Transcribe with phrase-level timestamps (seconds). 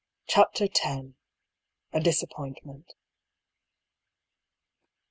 [0.25, 1.13] CHAPTER X.
[1.93, 2.95] A DISAPPOINTMENT.